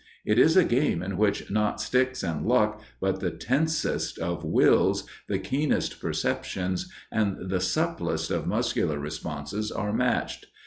It 0.25 0.39
is 0.39 0.57
a 0.57 0.63
game 0.63 1.03
in 1.03 1.15
which 1.15 1.51
not 1.51 1.79
sticks 1.79 2.23
and 2.23 2.43
luck, 2.43 2.81
but 2.99 3.19
the 3.19 3.29
tensest 3.29 4.17
of 4.17 4.43
wills, 4.43 5.05
the 5.27 5.37
keenest 5.37 5.99
perceptions 5.99 6.91
and 7.11 7.51
the 7.51 7.61
supplest 7.61 8.31
of 8.31 8.47
muscular 8.47 8.97
responses 8.97 9.71
are 9.71 9.93
matched.... 9.93 10.47